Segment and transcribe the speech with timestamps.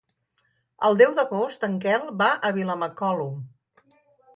[0.89, 3.41] El deu d'agost en Quel va a Vilamacolum.